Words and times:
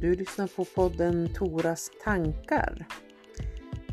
Du 0.00 0.14
lyssnar 0.14 0.46
på 0.46 0.64
podden 0.64 1.28
Toras 1.34 1.90
tankar. 2.04 2.86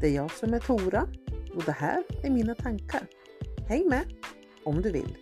Det 0.01 0.07
är 0.07 0.15
jag 0.15 0.31
som 0.31 0.53
är 0.53 0.59
Tora 0.59 1.07
och 1.55 1.63
det 1.63 1.71
här 1.71 2.03
är 2.23 2.29
mina 2.29 2.55
tankar. 2.55 3.07
Häng 3.67 3.87
med 3.89 4.03
om 4.65 4.81
du 4.81 4.91
vill. 4.91 5.17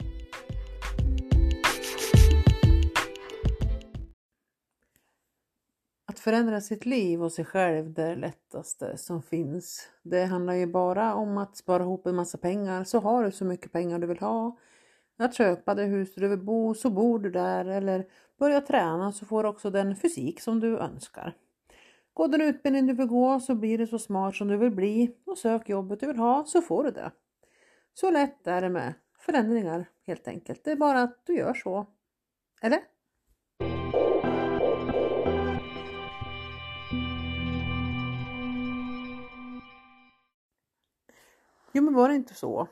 Att 6.08 6.20
förändra 6.20 6.62
sitt 6.62 6.86
liv 6.86 7.24
och 7.24 7.32
sig 7.32 7.46
själv 7.46 7.94
det 7.94 8.04
är 8.04 8.10
det 8.10 8.16
lättaste 8.16 8.98
som 8.98 9.22
finns. 9.22 9.90
Det 10.04 10.26
handlar 10.26 10.54
ju 10.54 10.68
bara 10.68 11.16
om 11.16 11.38
att 11.38 11.58
spara 11.58 11.84
ihop 11.84 12.08
en 12.08 12.16
massa 12.16 12.38
pengar 12.38 12.84
så 12.84 13.00
har 13.00 13.24
du 13.24 13.32
så 13.32 13.46
mycket 13.46 13.72
pengar 13.72 14.00
du 14.00 14.08
vill 14.08 14.20
ha. 14.20 14.58
Att 15.18 15.36
köpa 15.36 15.76
det 15.76 15.84
hus 15.84 16.16
du 16.16 16.28
vill 16.28 16.40
bo 16.40 16.74
så 16.74 16.90
bor 16.90 17.20
du 17.20 17.32
där 17.32 17.66
eller 17.66 18.06
börja 18.40 18.62
träna 18.62 19.12
så 19.12 19.26
får 19.26 19.44
du 19.44 19.50
också 19.50 19.70
den 19.70 19.96
fysik 19.96 20.42
som 20.42 20.60
du 20.60 20.78
önskar. 20.78 21.34
Gå 22.14 22.28
den 22.28 22.42
utbildning 22.42 22.88
du 22.88 22.94
vill 22.94 23.08
gå 23.08 23.40
så 23.40 23.56
blir 23.56 23.78
du 23.78 23.88
så 23.88 24.00
smart 24.00 24.36
som 24.36 24.48
du 24.48 24.58
vill 24.58 24.72
bli 24.72 25.16
och 25.26 25.38
sök 25.38 25.70
jobbet 25.70 26.00
du 26.00 26.08
vill 26.08 26.18
ha 26.18 26.44
så 26.46 26.62
får 26.62 26.84
du 26.84 26.92
det. 26.92 27.12
Så 27.94 28.12
lätt 28.12 28.48
är 28.48 28.62
det 28.62 28.70
med 28.70 28.94
förändringar 29.20 29.90
helt 30.08 30.28
enkelt. 30.28 30.64
Det 30.64 30.72
är 30.72 30.76
bara 30.76 31.02
att 31.02 31.26
du 31.26 31.36
gör 31.36 31.54
så. 31.54 31.88
Eller? 32.62 32.80
Jo 41.72 41.84
men 41.84 41.94
var 41.94 42.10
det 42.10 42.16
inte 42.16 42.34
så? 42.34 42.68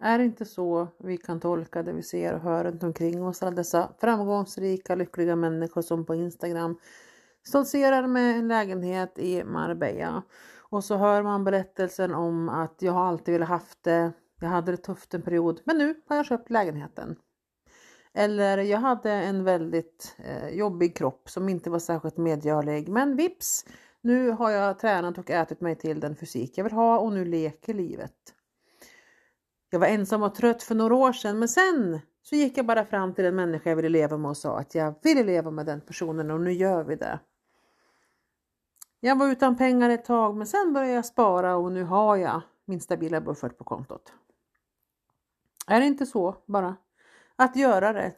Är 0.00 0.18
det 0.18 0.24
inte 0.24 0.44
så 0.44 0.88
vi 0.98 1.16
kan 1.16 1.40
tolka 1.40 1.82
det 1.82 1.92
vi 1.92 2.02
ser 2.02 2.34
och 2.34 2.40
hör 2.40 2.64
runt 2.64 2.82
omkring 2.82 3.24
oss? 3.24 3.42
Alla 3.42 3.50
dessa 3.50 3.92
framgångsrika, 4.00 4.94
lyckliga 4.94 5.36
människor 5.36 5.82
som 5.82 6.06
på 6.06 6.14
Instagram 6.14 6.78
stoltserar 7.48 8.06
med 8.06 8.38
en 8.38 8.48
lägenhet 8.48 9.18
i 9.18 9.44
Marbella. 9.44 10.22
Och 10.70 10.84
så 10.84 10.96
hör 10.96 11.22
man 11.22 11.44
berättelsen 11.44 12.14
om 12.14 12.48
att 12.48 12.76
jag 12.78 12.92
har 12.92 13.04
alltid 13.04 13.32
velat 13.32 13.48
haft 13.48 13.82
det. 13.82 14.12
Jag 14.40 14.48
hade 14.48 14.72
det 14.72 14.76
tufft 14.76 15.14
en 15.14 15.22
period, 15.22 15.60
men 15.64 15.78
nu 15.78 15.94
har 16.08 16.16
jag 16.16 16.26
köpt 16.26 16.50
lägenheten. 16.50 17.16
Eller 18.14 18.58
jag 18.58 18.78
hade 18.78 19.10
en 19.10 19.44
väldigt 19.44 20.16
eh, 20.18 20.48
jobbig 20.48 20.96
kropp 20.96 21.30
som 21.30 21.48
inte 21.48 21.70
var 21.70 21.78
särskilt 21.78 22.16
medgörlig, 22.16 22.88
men 22.88 23.16
vips! 23.16 23.64
Nu 24.00 24.30
har 24.30 24.50
jag 24.50 24.78
tränat 24.78 25.18
och 25.18 25.30
ätit 25.30 25.60
mig 25.60 25.76
till 25.76 26.00
den 26.00 26.16
fysik 26.16 26.58
jag 26.58 26.64
vill 26.64 26.72
ha 26.72 26.98
och 26.98 27.12
nu 27.12 27.24
leker 27.24 27.74
livet. 27.74 28.34
Jag 29.70 29.78
var 29.78 29.86
ensam 29.86 30.22
och 30.22 30.34
trött 30.34 30.62
för 30.62 30.74
några 30.74 30.94
år 30.94 31.12
sedan 31.12 31.38
men 31.38 31.48
sen 31.48 32.00
så 32.22 32.36
gick 32.36 32.58
jag 32.58 32.66
bara 32.66 32.84
fram 32.84 33.14
till 33.14 33.24
den 33.24 33.36
människa 33.36 33.70
jag 33.70 33.76
ville 33.76 33.88
leva 33.88 34.16
med 34.16 34.28
och 34.28 34.36
sa 34.36 34.58
att 34.58 34.74
jag 34.74 34.94
ville 35.02 35.24
leva 35.24 35.50
med 35.50 35.66
den 35.66 35.80
personen 35.80 36.30
och 36.30 36.40
nu 36.40 36.52
gör 36.52 36.84
vi 36.84 36.96
det. 36.96 37.20
Jag 39.00 39.18
var 39.18 39.26
utan 39.28 39.56
pengar 39.56 39.90
ett 39.90 40.04
tag 40.04 40.36
men 40.36 40.46
sen 40.46 40.72
började 40.72 40.94
jag 40.94 41.06
spara 41.06 41.56
och 41.56 41.72
nu 41.72 41.84
har 41.84 42.16
jag 42.16 42.40
min 42.64 42.80
stabila 42.80 43.20
buffert 43.20 43.58
på 43.58 43.64
kontot. 43.64 44.12
Är 45.66 45.80
det 45.80 45.86
inte 45.86 46.06
så 46.06 46.36
bara? 46.46 46.76
Att 47.36 47.56
göra 47.56 47.92
det. 47.92 48.12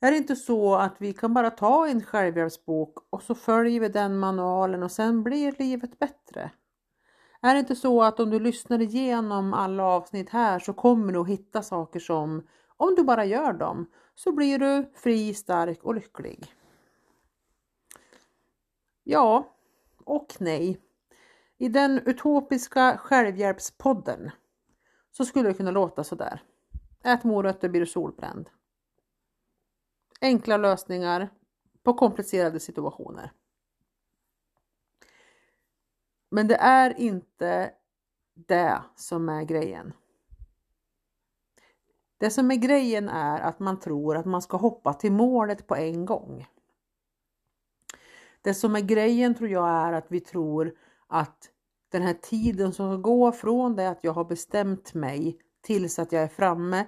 Är 0.00 0.10
det 0.10 0.16
inte 0.16 0.36
så 0.36 0.74
att 0.74 0.94
vi 0.98 1.12
kan 1.12 1.34
bara 1.34 1.50
ta 1.50 1.88
en 1.88 2.02
självhjälpsbok 2.02 2.98
och 3.10 3.22
så 3.22 3.34
följer 3.34 3.80
vi 3.80 3.88
den 3.88 4.18
manualen 4.18 4.82
och 4.82 4.92
sen 4.92 5.22
blir 5.22 5.54
livet 5.58 5.98
bättre? 5.98 6.50
Är 7.42 7.54
det 7.54 7.60
inte 7.60 7.76
så 7.76 8.02
att 8.02 8.20
om 8.20 8.30
du 8.30 8.40
lyssnar 8.40 8.80
igenom 8.80 9.54
alla 9.54 9.84
avsnitt 9.84 10.30
här 10.30 10.58
så 10.58 10.72
kommer 10.72 11.12
du 11.12 11.18
att 11.18 11.28
hitta 11.28 11.62
saker 11.62 12.00
som, 12.00 12.46
om 12.76 12.94
du 12.94 13.04
bara 13.04 13.24
gör 13.24 13.52
dem, 13.52 13.90
så 14.14 14.32
blir 14.32 14.58
du 14.58 14.92
fri, 14.94 15.34
stark 15.34 15.84
och 15.84 15.94
lycklig. 15.94 16.54
Ja, 19.04 19.54
och 20.04 20.36
nej. 20.38 20.80
I 21.58 21.68
den 21.68 21.98
utopiska 22.06 22.98
självhjälpspodden 22.98 24.30
så 25.10 25.24
skulle 25.24 25.48
det 25.48 25.54
kunna 25.54 25.70
låta 25.70 26.04
sådär. 26.04 26.42
Ät 27.04 27.24
morötter 27.24 27.68
blir 27.68 27.80
du 27.80 27.86
solbränd. 27.86 28.50
Enkla 30.20 30.56
lösningar 30.56 31.28
på 31.82 31.94
komplicerade 31.94 32.60
situationer. 32.60 33.32
Men 36.30 36.48
det 36.48 36.56
är 36.56 37.00
inte 37.00 37.72
det 38.34 38.82
som 38.96 39.28
är 39.28 39.42
grejen. 39.42 39.92
Det 42.18 42.30
som 42.30 42.50
är 42.50 42.56
grejen 42.56 43.08
är 43.08 43.40
att 43.40 43.58
man 43.58 43.80
tror 43.80 44.16
att 44.16 44.26
man 44.26 44.42
ska 44.42 44.56
hoppa 44.56 44.94
till 44.94 45.12
målet 45.12 45.66
på 45.66 45.76
en 45.76 46.04
gång. 46.04 46.46
Det 48.42 48.54
som 48.54 48.76
är 48.76 48.80
grejen 48.80 49.34
tror 49.34 49.50
jag 49.50 49.68
är 49.68 49.92
att 49.92 50.06
vi 50.08 50.20
tror 50.20 50.72
att 51.06 51.50
den 51.90 52.02
här 52.02 52.14
tiden 52.14 52.72
som 52.72 52.92
ska 52.92 52.96
gå 52.96 53.32
från 53.32 53.76
det 53.76 53.88
att 53.88 54.04
jag 54.04 54.12
har 54.12 54.24
bestämt 54.24 54.94
mig 54.94 55.38
tills 55.62 55.98
att 55.98 56.12
jag 56.12 56.22
är 56.22 56.28
framme 56.28 56.86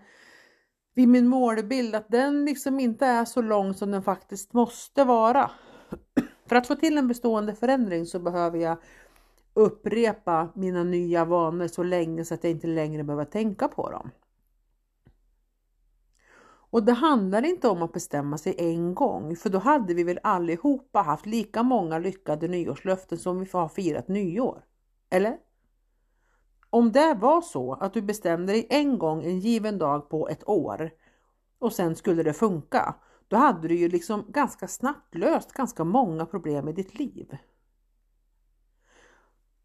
vid 0.95 1.09
min 1.09 1.29
målbild, 1.29 1.95
att 1.95 2.09
den 2.09 2.45
liksom 2.45 2.81
inte 2.81 3.07
är 3.07 3.25
så 3.25 3.43
lång 3.43 3.75
som 3.75 3.91
den 3.91 4.03
faktiskt 4.03 4.53
måste 4.53 5.05
vara. 5.05 5.51
För 6.47 6.57
att 6.57 6.67
få 6.67 6.75
till 6.75 6.99
en 6.99 7.09
bestående 7.09 7.55
förändring 7.55 8.07
så 8.07 8.19
behöver 8.19 8.59
jag 8.59 8.79
upprepa 9.55 10.49
mina 10.55 10.85
nya 10.85 11.25
vanor 11.25 11.67
så 11.67 11.83
länge 11.83 12.25
så 12.25 12.35
att 12.35 12.45
jag 12.45 12.51
inte 12.51 12.67
längre 12.67 13.05
behöver 13.05 13.25
tänka 13.25 13.69
på 13.69 13.91
dem. 13.91 14.11
Och 16.73 16.83
det 16.83 16.93
handlar 16.93 17.45
inte 17.45 17.69
om 17.69 17.83
att 17.83 17.93
bestämma 17.93 18.39
sig 18.39 18.55
en 18.59 18.95
gång, 18.95 19.37
för 19.37 19.51
då 19.51 19.59
hade 19.59 19.95
vi 19.95 20.05
väl 20.05 20.21
allihopa 20.23 21.03
haft 21.03 21.27
lika 21.27 21.63
många 21.63 21.99
lyckade 21.99 22.49
nyårslöften 22.49 23.19
som 23.19 23.41
vi 23.41 23.51
har 23.53 23.69
firat 23.69 24.09
nyår. 24.09 24.65
Eller? 25.11 25.39
Om 26.71 26.93
det 26.93 27.15
var 27.15 27.41
så 27.41 27.73
att 27.73 27.95
du 27.95 28.03
bestämde 28.03 28.53
dig 28.53 28.67
en 28.71 28.99
gång 28.99 29.25
en 29.25 29.39
given 29.39 29.79
dag 29.79 30.09
på 30.09 30.29
ett 30.29 30.49
år 30.49 30.91
och 31.59 31.73
sen 31.73 31.97
skulle 31.97 32.23
det 32.23 32.33
funka, 32.33 32.95
då 33.29 33.37
hade 33.37 33.69
du 33.69 33.75
ju 33.75 33.89
liksom 33.89 34.25
ganska 34.29 34.69
snabbt 34.69 35.15
löst 35.15 35.53
ganska 35.53 35.85
många 35.85 36.27
problem 36.27 36.69
i 36.69 36.73
ditt 36.73 36.99
liv. 36.99 37.37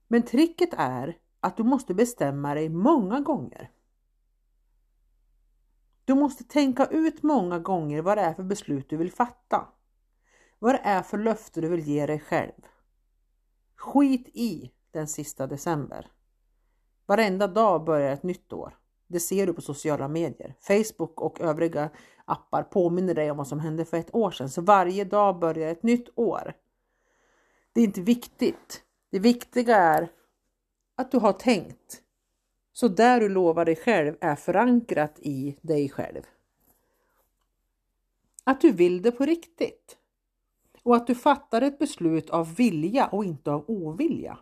Men 0.07 0.23
tricket 0.23 0.69
är 0.77 1.17
att 1.39 1.57
du 1.57 1.63
måste 1.63 1.93
bestämma 1.93 2.53
dig 2.53 2.69
många 2.69 3.19
gånger. 3.19 3.71
Du 6.05 6.15
måste 6.15 6.43
tänka 6.43 6.85
ut 6.85 7.23
många 7.23 7.59
gånger 7.59 8.01
vad 8.01 8.17
det 8.17 8.21
är 8.21 8.33
för 8.33 8.43
beslut 8.43 8.89
du 8.89 8.97
vill 8.97 9.11
fatta. 9.11 9.67
Vad 10.59 10.73
det 10.73 10.81
är 10.83 11.01
för 11.01 11.17
löfte 11.17 11.61
du 11.61 11.69
vill 11.69 11.87
ge 11.87 12.05
dig 12.05 12.19
själv. 12.19 12.51
Skit 13.75 14.27
i 14.33 14.71
den 14.91 15.07
sista 15.07 15.47
december. 15.47 16.11
Varenda 17.05 17.47
dag 17.47 17.83
börjar 17.83 18.13
ett 18.13 18.23
nytt 18.23 18.53
år. 18.53 18.77
Det 19.07 19.19
ser 19.19 19.47
du 19.47 19.53
på 19.53 19.61
sociala 19.61 20.07
medier. 20.07 20.55
Facebook 20.59 21.21
och 21.21 21.41
övriga 21.41 21.89
appar 22.25 22.63
påminner 22.63 23.13
dig 23.13 23.31
om 23.31 23.37
vad 23.37 23.47
som 23.47 23.59
hände 23.59 23.85
för 23.85 23.97
ett 23.97 24.15
år 24.15 24.31
sedan. 24.31 24.49
Så 24.49 24.61
varje 24.61 25.03
dag 25.03 25.39
börjar 25.39 25.71
ett 25.71 25.83
nytt 25.83 26.09
år. 26.15 26.53
Det 27.73 27.81
är 27.81 27.85
inte 27.85 28.01
viktigt. 28.01 28.83
Det 29.09 29.19
viktiga 29.19 29.75
är 29.75 30.11
att 30.95 31.11
du 31.11 31.17
har 31.17 31.33
tänkt. 31.33 32.01
Så 32.73 32.87
där 32.87 33.19
du 33.19 33.29
lovar 33.29 33.65
dig 33.65 33.75
själv 33.75 34.15
är 34.21 34.35
förankrat 34.35 35.19
i 35.19 35.57
dig 35.61 35.89
själv. 35.89 36.21
Att 38.43 38.61
du 38.61 38.71
vill 38.71 39.01
det 39.01 39.11
på 39.11 39.25
riktigt. 39.25 39.97
Och 40.83 40.95
att 40.95 41.07
du 41.07 41.15
fattar 41.15 41.61
ett 41.61 41.79
beslut 41.79 42.29
av 42.29 42.55
vilja 42.55 43.07
och 43.07 43.25
inte 43.25 43.51
av 43.51 43.65
ovilja. 43.67 44.37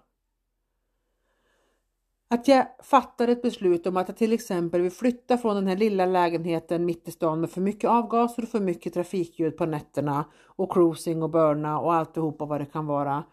Att 2.27 2.47
jag 2.47 2.67
fattar 2.83 3.27
ett 3.27 3.41
beslut 3.41 3.87
om 3.87 3.97
att 3.97 4.07
jag 4.07 4.17
till 4.17 4.33
exempel 4.33 4.81
vill 4.81 4.91
flytta 4.91 5.37
från 5.37 5.55
den 5.55 5.67
här 5.67 5.75
lilla 5.75 6.05
lägenheten 6.05 6.85
mitt 6.85 7.07
i 7.07 7.11
stan 7.11 7.41
med 7.41 7.49
för 7.49 7.61
mycket 7.61 7.89
avgaser 7.89 8.43
och 8.43 8.49
för 8.49 8.59
mycket 8.59 8.93
trafikljud 8.93 9.57
på 9.57 9.65
nätterna 9.65 10.25
och 10.45 10.73
cruising 10.73 11.23
och 11.23 11.29
börna 11.29 11.79
och 11.79 11.93
alltihopa 11.93 12.45
vad 12.45 12.61
det 12.61 12.65
kan 12.65 12.85
vara. 12.85 13.23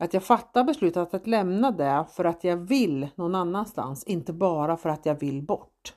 Att 0.00 0.14
jag 0.14 0.24
fattar 0.24 0.64
beslutet 0.64 1.14
att 1.14 1.26
lämna 1.26 1.70
det 1.70 2.06
för 2.12 2.24
att 2.24 2.44
jag 2.44 2.56
vill 2.56 3.08
någon 3.14 3.34
annanstans, 3.34 4.04
inte 4.04 4.32
bara 4.32 4.76
för 4.76 4.88
att 4.88 5.06
jag 5.06 5.14
vill 5.14 5.42
bort. 5.42 5.94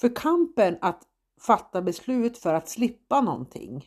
För 0.00 0.16
kampen 0.16 0.78
att 0.80 1.02
fatta 1.40 1.82
beslut 1.82 2.38
för 2.38 2.54
att 2.54 2.68
slippa 2.68 3.20
någonting 3.20 3.86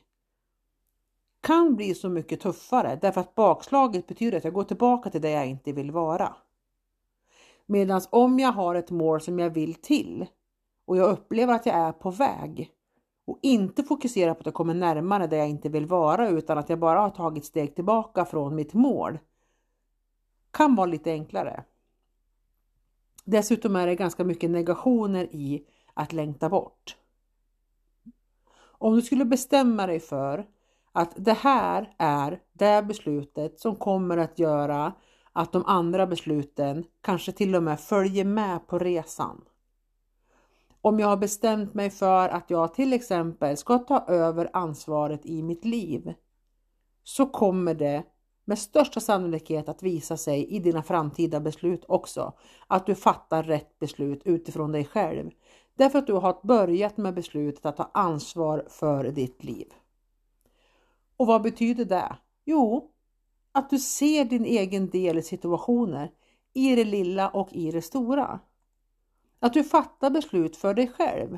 kan 1.42 1.76
bli 1.76 1.96
så 1.96 2.10
mycket 2.10 2.40
tuffare 2.40 3.00
därför 3.02 3.22
att 3.22 3.36
bakslaget 3.36 4.08
betyder 4.08 4.38
att 4.38 4.44
jag 4.44 4.54
går 4.54 4.64
tillbaka 4.64 5.10
till 5.10 5.22
det 5.22 5.32
jag 5.32 5.48
inte 5.48 5.72
vill 5.72 5.92
vara. 5.92 6.36
Medan 7.66 8.02
om 8.10 8.40
jag 8.40 8.52
har 8.52 8.76
ett 8.76 8.92
mål 8.92 9.22
som 9.22 9.40
jag 9.40 9.50
vill 9.50 9.76
till 9.76 10.26
och 10.86 10.98
jag 10.98 11.10
upplever 11.10 11.54
att 11.54 11.66
jag 11.66 11.76
är 11.76 11.92
på 11.92 12.12
väg 12.12 12.72
och 13.32 13.40
inte 13.42 13.84
fokusera 13.84 14.34
på 14.34 14.40
att 14.40 14.46
jag 14.46 14.56
kommer 14.56 14.74
närmare 14.74 15.28
där 15.28 15.38
jag 15.38 15.50
inte 15.50 15.70
vill 15.70 15.86
vara 15.86 16.30
utan 16.30 16.58
att 16.58 16.70
jag 16.70 16.80
bara 16.80 17.00
har 17.00 17.10
tagit 17.10 17.46
steg 17.46 17.76
tillbaka 17.76 18.26
från 18.26 18.56
mitt 18.56 18.74
mål 18.74 19.20
kan 20.52 20.76
vara 20.76 20.86
lite 20.86 21.12
enklare. 21.12 21.64
Dessutom 23.24 23.76
är 23.76 23.88
det 23.88 23.96
ganska 23.96 24.24
mycket 24.24 24.50
negationer 24.50 25.24
i 25.36 25.66
att 25.94 26.14
längta 26.14 26.50
bort. 26.50 26.98
Om 28.60 28.96
du 28.96 29.02
skulle 29.02 29.26
bestämma 29.26 29.88
dig 29.88 30.00
för 30.00 30.48
att 30.92 31.14
det 31.16 31.34
här 31.34 31.94
är 31.98 32.40
det 32.54 32.84
beslutet 32.88 33.60
som 33.60 33.76
kommer 33.76 34.18
att 34.18 34.40
göra 34.40 34.94
att 35.34 35.52
de 35.52 35.66
andra 35.66 36.08
besluten 36.08 36.86
kanske 37.02 37.32
till 37.32 37.56
och 37.56 37.64
med 37.64 37.80
följer 37.80 38.26
med 38.26 38.68
på 38.68 38.80
resan. 38.80 39.42
Om 40.82 41.00
jag 41.00 41.08
har 41.08 41.18
bestämt 41.18 41.74
mig 41.74 41.90
för 41.90 42.30
att 42.30 42.50
jag 42.50 42.74
till 42.74 42.94
exempel 42.94 43.58
ska 43.58 43.78
ta 43.78 44.06
över 44.08 44.50
ansvaret 44.54 45.26
i 45.26 45.44
mitt 45.44 45.66
liv 45.66 46.14
så 47.04 47.26
kommer 47.26 47.74
det 47.74 48.04
med 48.46 48.60
största 48.60 49.00
sannolikhet 49.00 49.70
att 49.70 49.84
visa 49.84 50.18
sig 50.18 50.46
i 50.46 50.60
dina 50.60 50.84
framtida 50.84 51.40
beslut 51.40 51.86
också. 51.88 52.34
Att 52.68 52.86
du 52.86 52.96
fattar 52.96 53.44
rätt 53.44 53.80
beslut 53.80 54.22
utifrån 54.26 54.72
dig 54.72 54.86
själv. 54.86 55.32
Därför 55.76 56.00
att 56.00 56.08
du 56.08 56.14
har 56.14 56.40
börjat 56.44 56.98
med 56.98 57.14
beslutet 57.14 57.66
att 57.66 57.78
ta 57.78 57.92
ansvar 57.94 58.66
för 58.70 59.04
ditt 59.04 59.44
liv. 59.44 59.68
Och 61.18 61.28
vad 61.28 61.42
betyder 61.42 61.86
det? 61.86 62.18
Jo, 62.46 62.92
att 63.52 63.70
du 63.70 63.80
ser 63.80 64.26
din 64.26 64.46
egen 64.46 64.90
del 64.90 65.18
i 65.18 65.22
situationer, 65.22 66.12
i 66.54 66.76
det 66.76 66.86
lilla 66.86 67.30
och 67.30 67.54
i 67.54 67.72
det 67.72 67.82
stora. 67.82 68.40
Att 69.44 69.54
du 69.54 69.64
fattar 69.64 70.10
beslut 70.10 70.58
för 70.58 70.74
dig 70.74 70.88
själv. 70.88 71.38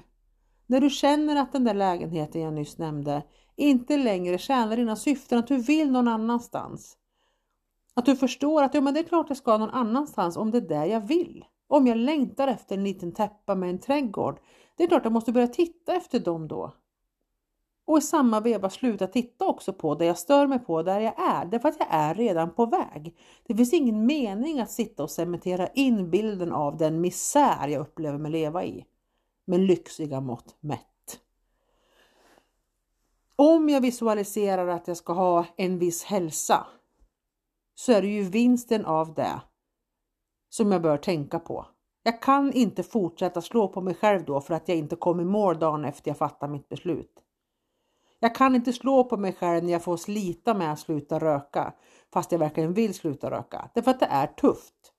När 0.67 0.79
du 0.79 0.89
känner 0.89 1.35
att 1.35 1.51
den 1.51 1.63
där 1.63 1.73
lägenheten 1.73 2.41
jag 2.41 2.53
nyss 2.53 2.77
nämnde 2.77 3.23
inte 3.55 3.97
längre 3.97 4.37
tjänar 4.37 4.77
dina 4.77 4.95
syften, 4.95 5.39
att 5.39 5.47
du 5.47 5.57
vill 5.57 5.91
någon 5.91 6.07
annanstans. 6.07 6.97
Att 7.93 8.05
du 8.05 8.15
förstår 8.15 8.63
att 8.63 8.73
ja, 8.73 8.81
men 8.81 8.93
det 8.93 8.99
är 8.99 9.03
klart 9.03 9.25
jag 9.29 9.37
ska 9.37 9.57
någon 9.57 9.69
annanstans 9.69 10.37
om 10.37 10.51
det 10.51 10.57
är 10.57 10.61
det 10.61 10.85
jag 10.85 11.01
vill. 11.01 11.45
Om 11.67 11.87
jag 11.87 11.97
längtar 11.97 12.47
efter 12.47 12.77
en 12.77 12.83
liten 12.83 13.11
täppa 13.11 13.55
med 13.55 13.69
en 13.69 13.79
trädgård, 13.79 14.39
det 14.77 14.83
är 14.83 14.87
klart 14.87 15.03
jag 15.03 15.13
måste 15.13 15.31
börja 15.31 15.47
titta 15.47 15.95
efter 15.95 16.19
dem 16.19 16.47
då. 16.47 16.73
Och 17.85 17.97
i 17.97 18.01
samma 18.01 18.39
veva 18.39 18.69
sluta 18.69 19.07
titta 19.07 19.45
också 19.45 19.73
på 19.73 19.95
det 19.95 20.05
jag 20.05 20.17
stör 20.17 20.47
mig 20.47 20.59
på 20.59 20.83
där 20.83 20.99
jag 20.99 21.19
är, 21.19 21.45
därför 21.45 21.69
att 21.69 21.79
jag 21.79 21.87
är 21.91 22.15
redan 22.15 22.53
på 22.53 22.65
väg. 22.65 23.15
Det 23.47 23.55
finns 23.55 23.73
ingen 23.73 24.05
mening 24.05 24.59
att 24.59 24.71
sitta 24.71 25.03
och 25.03 25.11
cementera 25.11 25.67
in 25.67 26.09
bilden 26.09 26.51
av 26.51 26.77
den 26.77 27.01
misär 27.01 27.67
jag 27.67 27.81
upplever 27.81 28.17
mig 28.17 28.31
leva 28.31 28.63
i, 28.63 28.85
med 29.45 29.59
lyxiga 29.59 30.21
mått 30.21 30.55
mätt. 30.59 31.19
Om 33.35 33.69
jag 33.69 33.81
visualiserar 33.81 34.67
att 34.67 34.87
jag 34.87 34.97
ska 34.97 35.13
ha 35.13 35.45
en 35.57 35.79
viss 35.79 36.03
hälsa 36.03 36.67
så 37.75 37.91
är 37.91 38.01
det 38.01 38.07
ju 38.07 38.23
vinsten 38.23 38.85
av 38.85 39.13
det 39.13 39.41
som 40.49 40.71
jag 40.71 40.81
bör 40.81 40.97
tänka 40.97 41.39
på. 41.39 41.65
Jag 42.03 42.21
kan 42.21 42.53
inte 42.53 42.83
fortsätta 42.83 43.41
slå 43.41 43.67
på 43.67 43.81
mig 43.81 43.93
själv 43.93 44.25
då 44.25 44.41
för 44.41 44.53
att 44.53 44.67
jag 44.67 44.77
inte 44.77 44.95
kom 44.95 45.19
i 45.19 45.25
mål 45.25 45.59
dagen 45.59 45.85
efter 45.85 46.09
jag 46.09 46.17
fattar 46.17 46.47
mitt 46.47 46.69
beslut. 46.69 47.22
Jag 48.23 48.35
kan 48.35 48.55
inte 48.55 48.73
slå 48.73 49.03
på 49.03 49.17
mig 49.17 49.33
själv 49.33 49.63
när 49.63 49.71
jag 49.71 49.83
får 49.83 49.97
slita 49.97 50.53
med 50.53 50.71
att 50.73 50.79
sluta 50.79 51.19
röka 51.19 51.73
fast 52.13 52.31
jag 52.31 52.39
verkligen 52.39 52.73
vill 52.73 52.93
sluta 52.93 53.31
röka. 53.31 53.69
Därför 53.73 53.91
att 53.91 53.99
det 53.99 54.05
är 54.05 54.27
tufft. 54.27 54.93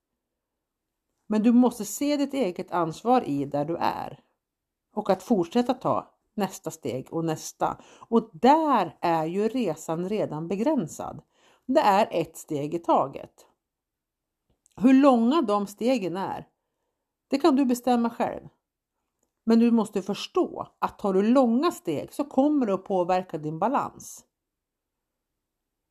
Men 1.26 1.42
du 1.42 1.52
måste 1.52 1.84
se 1.84 2.16
ditt 2.16 2.34
eget 2.34 2.72
ansvar 2.72 3.22
i 3.28 3.44
där 3.44 3.64
du 3.64 3.76
är 3.76 4.20
och 4.94 5.10
att 5.10 5.22
fortsätta 5.22 5.74
ta 5.74 6.14
nästa 6.34 6.70
steg 6.70 7.12
och 7.12 7.24
nästa. 7.24 7.82
Och 8.08 8.30
där 8.32 8.96
är 9.00 9.24
ju 9.24 9.48
resan 9.48 10.08
redan 10.08 10.48
begränsad. 10.48 11.22
Det 11.66 11.80
är 11.80 12.08
ett 12.10 12.36
steg 12.36 12.74
i 12.74 12.78
taget. 12.78 13.46
Hur 14.76 14.94
långa 14.94 15.42
de 15.42 15.66
stegen 15.66 16.16
är, 16.16 16.48
det 17.28 17.38
kan 17.38 17.56
du 17.56 17.64
bestämma 17.64 18.10
själv. 18.10 18.48
Men 19.46 19.58
du 19.58 19.70
måste 19.70 20.02
förstå 20.02 20.68
att 20.78 20.98
tar 20.98 21.12
du 21.12 21.22
långa 21.22 21.70
steg 21.72 22.12
så 22.12 22.24
kommer 22.24 22.66
det 22.66 22.74
att 22.74 22.84
påverka 22.84 23.38
din 23.38 23.58
balans. 23.58 24.24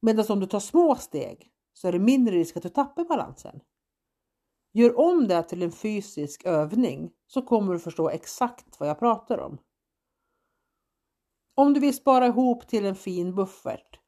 Medan 0.02 0.26
om 0.30 0.40
du 0.40 0.46
tar 0.46 0.60
små 0.60 0.96
steg 0.96 1.52
så 1.74 1.88
är 1.88 1.92
det 1.92 2.00
mindre 2.00 2.36
risk 2.36 2.58
att 2.58 2.64
du 2.64 2.70
tappar 2.70 3.06
balansen. 3.06 3.60
Gör 4.74 5.00
om 5.00 5.28
det 5.28 5.44
till 5.44 5.64
en 5.64 5.72
fysisk 5.72 6.46
övning 6.46 7.12
så 7.28 7.42
kommer 7.42 7.74
du 7.74 7.80
förstå 7.80 8.10
exakt 8.10 8.80
vad 8.80 8.90
jag 8.90 9.00
pratar 9.00 9.38
om. 9.38 9.58
Om 11.56 11.74
du 11.74 11.80
vill 11.80 11.96
spara 11.96 12.28
ihop 12.28 12.68
till 12.68 12.86
en 12.86 12.96
fin 12.96 13.36
buffert, 13.36 14.00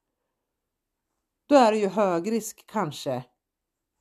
då 1.47 1.55
är 1.55 1.71
det 1.71 1.77
ju 1.77 1.87
hög 1.87 2.31
risk 2.31 2.65
kanske 2.67 3.25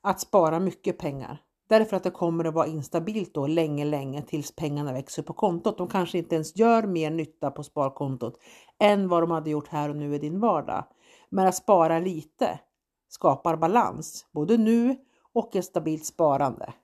att 0.03 0.21
spara 0.21 0.61
mycket 0.61 0.99
pengar. 0.99 1.44
Därför 1.69 1.97
att 1.97 2.03
det 2.03 2.11
kommer 2.11 2.45
att 2.45 2.55
vara 2.55 2.67
instabilt 2.67 3.35
då 3.35 3.47
länge, 3.47 3.85
länge 3.85 4.23
tills 4.23 4.57
pengarna 4.57 4.93
växer 4.93 5.23
på 5.23 5.33
kontot. 5.33 5.79
De 5.79 5.89
kanske 5.89 6.19
inte 6.19 6.35
ens 6.35 6.57
gör 6.57 6.83
mer 6.83 7.11
nytta 7.11 7.51
på 7.51 7.63
sparkontot 7.63 8.39
än 8.79 9.09
vad 9.09 9.23
de 9.23 9.31
hade 9.31 9.51
gjort 9.51 9.69
här 9.69 9.89
och 9.89 9.97
nu 9.97 10.15
i 10.15 10.19
din 10.19 10.41
vardag. 10.41 10.85
Men 11.31 11.47
att 11.47 11.55
spara 11.55 11.99
lite 11.99 12.61
skapar 13.09 13.57
balans, 13.57 14.27
både 14.33 14.57
nu 14.57 14.97
och 15.33 15.57
ett 15.57 15.65
stabilt 15.65 16.05
sparande. 16.05 16.75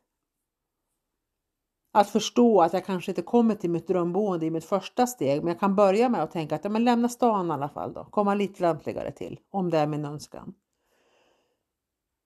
Att 1.93 2.11
förstå 2.11 2.62
att 2.62 2.73
jag 2.73 2.85
kanske 2.85 3.11
inte 3.11 3.23
kommer 3.23 3.55
till 3.55 3.71
mitt 3.71 3.88
drömboende 3.88 4.47
i 4.47 4.50
mitt 4.50 4.65
första 4.65 5.06
steg, 5.06 5.38
men 5.38 5.49
jag 5.49 5.61
kan 5.61 5.76
börja 5.76 6.09
med 6.09 6.23
att 6.23 6.31
tänka 6.31 6.55
att 6.55 6.65
ja, 6.65 6.71
men 6.71 6.85
lämna 6.85 7.09
stan 7.09 7.49
i 7.49 7.50
alla 7.50 7.69
fall 7.69 7.93
då, 7.93 8.05
komma 8.05 8.35
lite 8.35 8.62
lämpligare 8.62 9.12
till 9.12 9.41
om 9.50 9.71
det 9.71 9.79
är 9.79 9.87
min 9.87 10.05
önskan. 10.05 10.55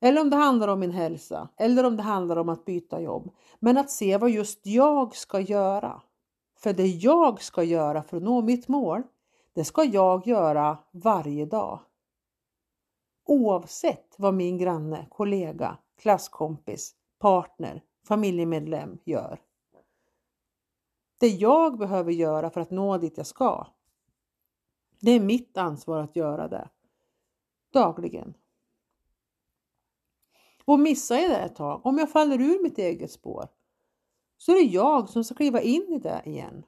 Eller 0.05 0.21
om 0.21 0.31
det 0.31 0.37
handlar 0.37 0.69
om 0.69 0.81
min 0.81 0.91
hälsa 0.91 1.49
eller 1.57 1.85
om 1.85 1.97
det 1.97 2.03
handlar 2.03 2.37
om 2.37 2.49
att 2.49 2.65
byta 2.65 3.01
jobb. 3.01 3.31
Men 3.59 3.79
att 3.79 3.91
se 3.91 4.17
vad 4.17 4.31
just 4.31 4.67
jag 4.67 5.17
ska 5.17 5.41
göra. 5.41 6.03
För 6.59 6.73
det 6.73 6.87
jag 6.87 7.43
ska 7.43 7.63
göra 7.63 8.03
för 8.03 8.17
att 8.17 8.23
nå 8.23 8.43
mitt 8.43 8.69
mål, 8.69 9.03
det 9.53 9.65
ska 9.65 9.85
jag 9.85 10.27
göra 10.27 10.79
varje 10.91 11.47
dag. 11.47 11.81
Oavsett 13.27 14.15
vad 14.19 14.35
min 14.35 14.59
granne, 14.59 15.07
kollega, 15.11 15.79
klasskompis, 15.99 16.95
partner, 17.19 17.83
familjemedlem 18.09 18.99
gör. 19.05 19.41
Det 21.21 21.29
jag 21.29 21.79
behöver 21.79 22.13
göra 22.13 22.51
för 22.51 22.61
att 22.61 22.71
nå 22.71 22.99
dit 22.99 23.17
jag 23.17 23.27
ska. 23.27 23.67
Det 25.01 25.11
är 25.11 25.21
mitt 25.21 25.57
ansvar 25.57 25.99
att 26.01 26.17
göra 26.17 26.49
det. 26.49 26.69
Dagligen. 27.73 28.35
Och 30.65 30.81
missar 30.81 31.17
jag 31.17 31.31
det 31.31 31.37
ett 31.37 31.57
tag, 31.57 31.87
om 31.87 31.99
jag 31.99 32.11
faller 32.11 32.41
ur 32.41 32.63
mitt 32.63 32.79
eget 32.79 33.11
spår, 33.11 33.49
så 34.37 34.53
är 34.53 34.57
det 34.57 34.71
jag 34.71 35.09
som 35.09 35.25
ska 35.25 35.35
kliva 35.35 35.61
in 35.61 35.93
i 35.93 35.99
det 35.99 36.23
igen. 36.25 36.65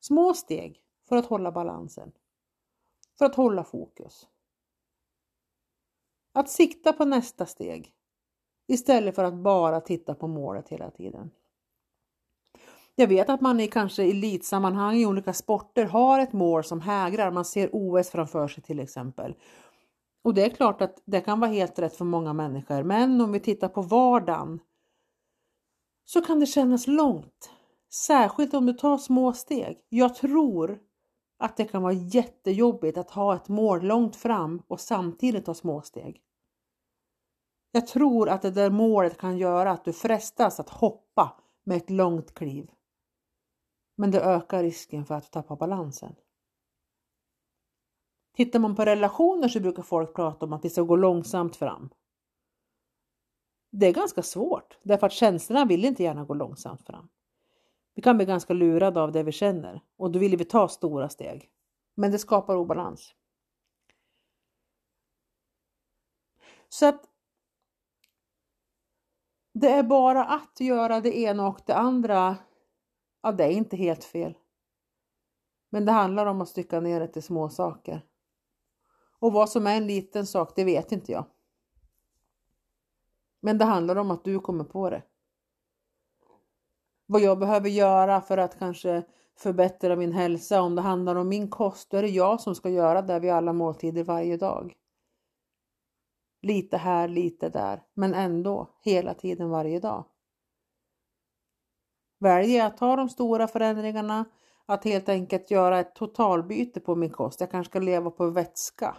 Små 0.00 0.34
steg 0.34 0.82
för 1.08 1.16
att 1.16 1.26
hålla 1.26 1.52
balansen. 1.52 2.12
För 3.18 3.24
att 3.24 3.34
hålla 3.34 3.64
fokus. 3.64 4.28
Att 6.32 6.50
sikta 6.50 6.92
på 6.92 7.04
nästa 7.04 7.46
steg 7.46 7.94
istället 8.66 9.14
för 9.14 9.24
att 9.24 9.34
bara 9.34 9.80
titta 9.80 10.14
på 10.14 10.28
målet 10.28 10.68
hela 10.68 10.90
tiden. 10.90 11.30
Jag 12.94 13.08
vet 13.08 13.28
att 13.28 13.40
man 13.40 13.60
i 13.60 13.68
kanske 13.68 14.02
elitsammanhang 14.02 14.96
i 14.96 15.06
olika 15.06 15.32
sporter 15.32 15.84
har 15.84 16.20
ett 16.20 16.32
mål 16.32 16.64
som 16.64 16.80
hägrar. 16.80 17.30
Man 17.30 17.44
ser 17.44 17.70
OS 17.72 18.10
framför 18.10 18.48
sig 18.48 18.62
till 18.62 18.80
exempel. 18.80 19.34
Och 20.24 20.34
det 20.34 20.44
är 20.44 20.50
klart 20.50 20.80
att 20.80 21.02
det 21.04 21.20
kan 21.20 21.40
vara 21.40 21.50
helt 21.50 21.78
rätt 21.78 21.96
för 21.96 22.04
många 22.04 22.32
människor. 22.32 22.82
Men 22.82 23.20
om 23.20 23.32
vi 23.32 23.40
tittar 23.40 23.68
på 23.68 23.82
vardagen 23.82 24.60
så 26.04 26.22
kan 26.22 26.40
det 26.40 26.46
kännas 26.46 26.86
långt. 26.86 27.50
Särskilt 27.92 28.54
om 28.54 28.66
du 28.66 28.72
tar 28.72 28.98
små 28.98 29.32
steg. 29.32 29.80
Jag 29.88 30.14
tror 30.14 30.78
att 31.38 31.56
det 31.56 31.64
kan 31.64 31.82
vara 31.82 31.92
jättejobbigt 31.92 32.98
att 32.98 33.10
ha 33.10 33.36
ett 33.36 33.48
mål 33.48 33.82
långt 33.82 34.16
fram 34.16 34.62
och 34.68 34.80
samtidigt 34.80 35.44
ta 35.44 35.54
små 35.54 35.82
steg. 35.82 36.20
Jag 37.72 37.86
tror 37.86 38.28
att 38.28 38.42
det 38.42 38.50
där 38.50 38.70
målet 38.70 39.18
kan 39.18 39.38
göra 39.38 39.70
att 39.70 39.84
du 39.84 39.92
frestas 39.92 40.60
att 40.60 40.70
hoppa 40.70 41.36
med 41.64 41.76
ett 41.76 41.90
långt 41.90 42.34
kliv. 42.34 42.70
Men 43.96 44.10
det 44.10 44.20
ökar 44.20 44.62
risken 44.62 45.04
för 45.04 45.14
att 45.14 45.32
tappa 45.32 45.56
balansen. 45.56 46.14
Tittar 48.34 48.58
man 48.58 48.76
på 48.76 48.84
relationer 48.84 49.48
så 49.48 49.60
brukar 49.60 49.82
folk 49.82 50.14
prata 50.14 50.46
om 50.46 50.52
att 50.52 50.64
vi 50.64 50.70
ska 50.70 50.82
gå 50.82 50.96
långsamt 50.96 51.56
fram. 51.56 51.90
Det 53.70 53.86
är 53.86 53.92
ganska 53.92 54.22
svårt 54.22 54.78
därför 54.82 55.06
att 55.06 55.12
känslorna 55.12 55.64
vill 55.64 55.84
inte 55.84 56.02
gärna 56.02 56.24
gå 56.24 56.34
långsamt 56.34 56.86
fram. 56.86 57.08
Vi 57.94 58.02
kan 58.02 58.16
bli 58.16 58.26
ganska 58.26 58.52
lurade 58.52 59.00
av 59.00 59.12
det 59.12 59.22
vi 59.22 59.32
känner 59.32 59.80
och 59.96 60.10
då 60.10 60.18
vill 60.18 60.36
vi 60.36 60.44
ta 60.44 60.68
stora 60.68 61.08
steg. 61.08 61.50
Men 61.94 62.10
det 62.10 62.18
skapar 62.18 62.56
obalans. 62.56 63.14
Så 66.68 66.86
att 66.86 67.04
det 69.52 69.68
är 69.68 69.82
bara 69.82 70.24
att 70.24 70.60
göra 70.60 71.00
det 71.00 71.18
ena 71.18 71.48
och 71.48 71.60
det 71.66 71.74
andra. 71.74 72.36
Ja, 73.22 73.32
det 73.32 73.44
är 73.44 73.50
inte 73.50 73.76
helt 73.76 74.04
fel. 74.04 74.38
Men 75.70 75.84
det 75.84 75.92
handlar 75.92 76.26
om 76.26 76.40
att 76.40 76.48
stycka 76.48 76.80
ner 76.80 77.00
det 77.00 77.08
till 77.08 77.22
små 77.22 77.48
saker. 77.48 78.02
Och 79.24 79.32
vad 79.32 79.50
som 79.50 79.66
är 79.66 79.76
en 79.76 79.86
liten 79.86 80.26
sak, 80.26 80.52
det 80.56 80.64
vet 80.64 80.92
inte 80.92 81.12
jag. 81.12 81.24
Men 83.40 83.58
det 83.58 83.64
handlar 83.64 83.96
om 83.96 84.10
att 84.10 84.24
du 84.24 84.40
kommer 84.40 84.64
på 84.64 84.90
det. 84.90 85.02
vad 87.06 87.20
jag 87.20 87.38
behöver 87.38 87.68
göra 87.68 88.20
för 88.20 88.38
att 88.38 88.58
kanske 88.58 89.02
förbättra 89.38 89.96
min 89.96 90.12
hälsa. 90.12 90.62
Om 90.62 90.74
det 90.74 90.82
handlar 90.82 91.14
om 91.14 91.28
min 91.28 91.50
kost, 91.50 91.90
då 91.90 91.96
är 91.96 92.02
det 92.02 92.08
jag 92.08 92.40
som 92.40 92.54
ska 92.54 92.70
göra 92.70 93.02
det 93.02 93.20
vid 93.20 93.30
alla 93.30 93.52
måltider 93.52 94.04
varje 94.04 94.36
dag. 94.36 94.74
Lite 96.42 96.76
här, 96.76 97.08
lite 97.08 97.48
där, 97.48 97.82
men 97.94 98.14
ändå 98.14 98.70
hela 98.82 99.14
tiden 99.14 99.50
varje 99.50 99.80
dag. 99.80 100.04
Väljer 102.18 102.58
jag 102.58 102.66
att 102.66 102.76
ta 102.76 102.96
de 102.96 103.08
stora 103.08 103.48
förändringarna, 103.48 104.24
att 104.66 104.84
helt 104.84 105.08
enkelt 105.08 105.50
göra 105.50 105.80
ett 105.80 105.94
totalbyte 105.94 106.80
på 106.80 106.94
min 106.94 107.10
kost. 107.10 107.40
Jag 107.40 107.50
kanske 107.50 107.70
ska 107.70 107.78
leva 107.78 108.10
på 108.10 108.30
vätska. 108.30 108.96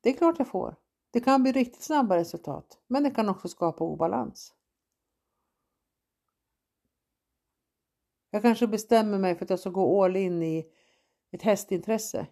Det 0.00 0.10
är 0.10 0.16
klart 0.16 0.38
jag 0.38 0.48
får. 0.48 0.76
Det 1.10 1.20
kan 1.20 1.42
bli 1.42 1.52
riktigt 1.52 1.82
snabba 1.82 2.16
resultat, 2.16 2.78
men 2.86 3.02
det 3.02 3.10
kan 3.10 3.28
också 3.28 3.48
skapa 3.48 3.84
obalans. 3.84 4.54
Jag 8.30 8.42
kanske 8.42 8.66
bestämmer 8.66 9.18
mig 9.18 9.34
för 9.34 9.44
att 9.44 9.50
jag 9.50 9.60
ska 9.60 9.70
gå 9.70 10.04
all 10.04 10.16
in 10.16 10.42
i 10.42 10.66
ett 11.30 11.42
hästintresse. 11.42 12.26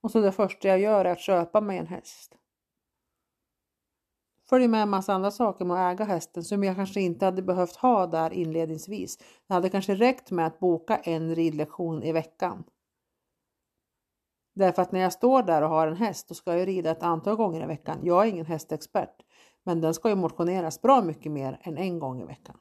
Och 0.00 0.10
så 0.10 0.20
det 0.20 0.32
första 0.32 0.68
jag 0.68 0.78
gör 0.80 1.04
är 1.04 1.12
att 1.12 1.20
köpa 1.20 1.60
mig 1.60 1.78
en 1.78 1.86
häst. 1.86 2.38
Följer 4.48 4.68
med 4.68 4.82
en 4.82 4.90
massa 4.90 5.14
andra 5.14 5.30
saker 5.30 5.64
med 5.64 5.76
att 5.76 5.94
äga 5.94 6.04
hästen 6.04 6.44
som 6.44 6.64
jag 6.64 6.76
kanske 6.76 7.00
inte 7.00 7.24
hade 7.24 7.42
behövt 7.42 7.76
ha 7.76 8.06
där 8.06 8.32
inledningsvis. 8.32 9.18
Det 9.46 9.54
hade 9.54 9.70
kanske 9.70 9.94
räckt 9.94 10.30
med 10.30 10.46
att 10.46 10.58
boka 10.58 10.96
en 10.96 11.34
ridlektion 11.34 12.02
i 12.02 12.12
veckan. 12.12 12.64
Därför 14.54 14.82
att 14.82 14.92
när 14.92 15.00
jag 15.00 15.12
står 15.12 15.42
där 15.42 15.62
och 15.62 15.68
har 15.68 15.86
en 15.86 15.96
häst 15.96 16.28
då 16.28 16.34
ska 16.34 16.58
jag 16.58 16.68
rida 16.68 16.90
ett 16.90 17.02
antal 17.02 17.36
gånger 17.36 17.62
i 17.62 17.66
veckan. 17.66 17.98
Jag 18.02 18.24
är 18.24 18.30
ingen 18.30 18.46
hästexpert, 18.46 19.22
men 19.62 19.80
den 19.80 19.94
ska 19.94 20.08
ju 20.08 20.14
motioneras 20.14 20.82
bra 20.82 21.02
mycket 21.02 21.32
mer 21.32 21.60
än 21.62 21.78
en 21.78 21.98
gång 21.98 22.22
i 22.22 22.24
veckan. 22.24 22.58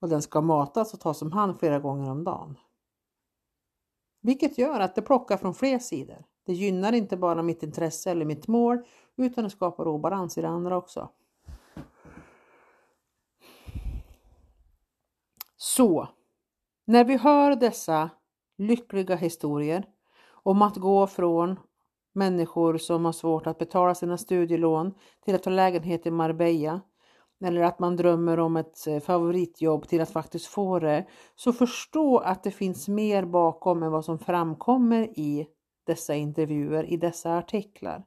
Och 0.00 0.08
den 0.08 0.22
ska 0.22 0.40
matas 0.40 0.94
och 0.94 1.00
tas 1.00 1.22
om 1.22 1.32
hand 1.32 1.58
flera 1.58 1.78
gånger 1.78 2.10
om 2.10 2.24
dagen. 2.24 2.58
Vilket 4.20 4.58
gör 4.58 4.80
att 4.80 4.94
det 4.94 5.02
plockar 5.02 5.36
från 5.36 5.54
fler 5.54 5.78
sidor. 5.78 6.24
Det 6.46 6.52
gynnar 6.52 6.92
inte 6.92 7.16
bara 7.16 7.42
mitt 7.42 7.62
intresse 7.62 8.10
eller 8.10 8.24
mitt 8.24 8.48
mål 8.48 8.84
utan 9.16 9.44
det 9.44 9.50
skapar 9.50 9.88
obalans 9.88 10.38
i 10.38 10.42
det 10.42 10.48
andra 10.48 10.76
också. 10.76 11.08
Så, 15.56 16.08
när 16.84 17.04
vi 17.04 17.16
hör 17.16 17.56
dessa 17.56 18.10
lyckliga 18.56 19.16
historier 19.16 19.86
om 20.46 20.62
att 20.62 20.76
gå 20.76 21.06
från 21.06 21.60
människor 22.14 22.78
som 22.78 23.04
har 23.04 23.12
svårt 23.12 23.46
att 23.46 23.58
betala 23.58 23.94
sina 23.94 24.18
studielån 24.18 24.94
till 25.24 25.34
att 25.34 25.42
ta 25.42 25.50
lägenhet 25.50 26.06
i 26.06 26.10
Marbella 26.10 26.80
eller 27.44 27.60
att 27.60 27.78
man 27.78 27.96
drömmer 27.96 28.38
om 28.38 28.56
ett 28.56 28.86
eh, 28.86 29.00
favoritjobb 29.00 29.88
till 29.88 30.00
att 30.00 30.10
faktiskt 30.10 30.46
få 30.46 30.78
det. 30.78 31.06
Så 31.34 31.52
förstå 31.52 32.18
att 32.18 32.42
det 32.42 32.50
finns 32.50 32.88
mer 32.88 33.24
bakom 33.24 33.82
än 33.82 33.92
vad 33.92 34.04
som 34.04 34.18
framkommer 34.18 35.18
i 35.18 35.46
dessa 35.86 36.14
intervjuer, 36.14 36.84
i 36.84 36.96
dessa 36.96 37.38
artiklar. 37.38 38.04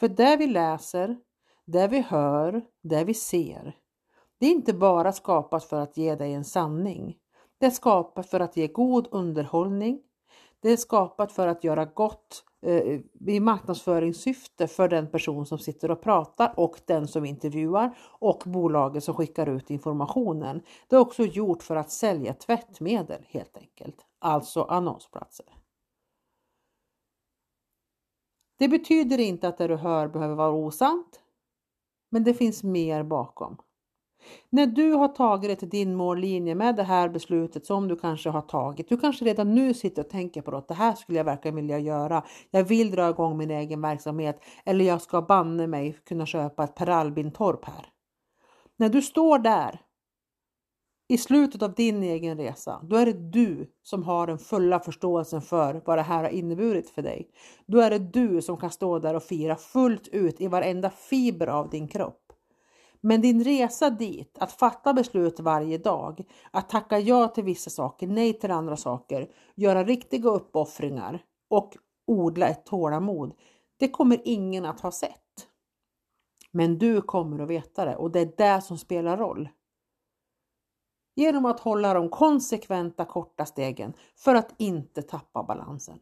För 0.00 0.08
det 0.08 0.36
vi 0.36 0.46
läser, 0.46 1.16
det 1.64 1.88
vi 1.88 2.00
hör, 2.00 2.62
det 2.82 3.04
vi 3.04 3.14
ser, 3.14 3.76
det 4.38 4.46
är 4.46 4.50
inte 4.50 4.72
bara 4.72 5.12
skapat 5.12 5.64
för 5.64 5.80
att 5.80 5.96
ge 5.96 6.14
dig 6.14 6.32
en 6.32 6.44
sanning. 6.44 7.16
Det 7.58 7.66
är 7.66 7.70
skapat 7.70 8.30
för 8.30 8.40
att 8.40 8.56
ge 8.56 8.66
god 8.66 9.08
underhållning. 9.10 10.02
Det 10.60 10.70
är 10.70 10.76
skapat 10.76 11.32
för 11.32 11.46
att 11.46 11.64
göra 11.64 11.84
gott 11.84 12.44
eh, 12.62 13.00
i 13.26 13.40
marknadsföringssyfte 13.40 14.66
för 14.66 14.88
den 14.88 15.10
person 15.10 15.46
som 15.46 15.58
sitter 15.58 15.90
och 15.90 16.02
pratar 16.02 16.52
och 16.56 16.80
den 16.86 17.08
som 17.08 17.24
intervjuar 17.24 17.98
och 18.00 18.42
bolaget 18.46 19.04
som 19.04 19.14
skickar 19.14 19.48
ut 19.48 19.70
informationen. 19.70 20.62
Det 20.88 20.96
är 20.96 21.00
också 21.00 21.22
gjort 21.22 21.62
för 21.62 21.76
att 21.76 21.90
sälja 21.90 22.34
tvättmedel 22.34 23.24
helt 23.28 23.56
enkelt, 23.56 24.06
alltså 24.18 24.62
annonsplatser. 24.62 25.46
Det 28.58 28.68
betyder 28.68 29.20
inte 29.20 29.48
att 29.48 29.58
det 29.58 29.66
du 29.66 29.76
hör 29.76 30.08
behöver 30.08 30.34
vara 30.34 30.52
osant, 30.52 31.20
men 32.10 32.24
det 32.24 32.34
finns 32.34 32.62
mer 32.62 33.02
bakom. 33.02 33.56
När 34.50 34.66
du 34.66 34.92
har 34.92 35.08
tagit 35.08 35.48
dig 35.48 35.56
till 35.56 35.68
din 35.68 35.94
mållinje 35.94 36.54
med 36.54 36.76
det 36.76 36.82
här 36.82 37.08
beslutet 37.08 37.66
som 37.66 37.88
du 37.88 37.96
kanske 37.96 38.30
har 38.30 38.40
tagit. 38.40 38.88
Du 38.88 38.96
kanske 38.96 39.24
redan 39.24 39.54
nu 39.54 39.74
sitter 39.74 40.02
och 40.02 40.10
tänker 40.10 40.42
på 40.42 40.56
att 40.56 40.68
det 40.68 40.74
här 40.74 40.94
skulle 40.94 41.18
jag 41.18 41.24
verkligen 41.24 41.56
vilja 41.56 41.78
göra. 41.78 42.24
Jag 42.50 42.64
vill 42.64 42.90
dra 42.90 43.10
igång 43.10 43.36
min 43.36 43.50
egen 43.50 43.80
verksamhet 43.80 44.40
eller 44.64 44.84
jag 44.84 45.02
ska 45.02 45.22
banne 45.22 45.66
mig 45.66 45.98
kunna 46.08 46.26
köpa 46.26 46.64
ett 46.64 46.74
Per 46.74 46.88
Albin-torp 46.88 47.64
här. 47.64 47.86
När 48.76 48.88
du 48.88 49.02
står 49.02 49.38
där 49.38 49.80
i 51.08 51.18
slutet 51.18 51.62
av 51.62 51.74
din 51.74 52.02
egen 52.02 52.36
resa, 52.38 52.80
då 52.82 52.96
är 52.96 53.06
det 53.06 53.30
du 53.30 53.70
som 53.82 54.02
har 54.02 54.26
den 54.26 54.38
fulla 54.38 54.80
förståelsen 54.80 55.42
för 55.42 55.82
vad 55.84 55.98
det 55.98 56.02
här 56.02 56.22
har 56.22 56.30
inneburit 56.30 56.90
för 56.90 57.02
dig. 57.02 57.30
Då 57.66 57.80
är 57.80 57.90
det 57.90 57.98
du 57.98 58.42
som 58.42 58.56
kan 58.56 58.70
stå 58.70 58.98
där 58.98 59.14
och 59.14 59.22
fira 59.22 59.56
fullt 59.56 60.08
ut 60.08 60.40
i 60.40 60.48
varenda 60.48 60.90
fiber 60.90 61.46
av 61.46 61.70
din 61.70 61.88
kropp. 61.88 62.27
Men 63.00 63.20
din 63.20 63.44
resa 63.44 63.90
dit, 63.90 64.38
att 64.38 64.52
fatta 64.52 64.94
beslut 64.94 65.40
varje 65.40 65.78
dag, 65.78 66.24
att 66.50 66.68
tacka 66.68 66.98
ja 66.98 67.28
till 67.28 67.44
vissa 67.44 67.70
saker, 67.70 68.06
nej 68.06 68.32
till 68.32 68.50
andra 68.50 68.76
saker, 68.76 69.30
göra 69.54 69.84
riktiga 69.84 70.30
uppoffringar 70.30 71.24
och 71.50 71.76
odla 72.06 72.48
ett 72.48 72.66
tålamod, 72.66 73.34
det 73.76 73.88
kommer 73.88 74.20
ingen 74.24 74.64
att 74.64 74.80
ha 74.80 74.90
sett. 74.90 75.48
Men 76.50 76.78
du 76.78 77.02
kommer 77.02 77.38
att 77.38 77.48
veta 77.48 77.84
det 77.84 77.96
och 77.96 78.10
det 78.10 78.20
är 78.20 78.32
det 78.36 78.62
som 78.62 78.78
spelar 78.78 79.16
roll 79.16 79.48
genom 81.18 81.44
att 81.44 81.60
hålla 81.60 81.94
de 81.94 82.08
konsekventa 82.08 83.04
korta 83.04 83.46
stegen 83.46 83.92
för 84.16 84.34
att 84.34 84.54
inte 84.58 85.02
tappa 85.02 85.42
balansen. 85.42 85.98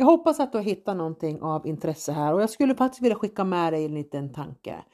Jag 0.00 0.06
hoppas 0.06 0.40
att 0.40 0.52
du 0.52 0.58
har 0.58 0.62
hittat 0.62 0.96
någonting 0.96 1.42
av 1.42 1.66
intresse 1.66 2.12
här 2.12 2.34
och 2.34 2.42
jag 2.42 2.50
skulle 2.50 2.74
faktiskt 2.74 3.02
vilja 3.02 3.16
skicka 3.16 3.44
med 3.44 3.72
dig 3.72 3.84
en 3.84 3.94
liten 3.94 4.32
tanke. 4.32 4.84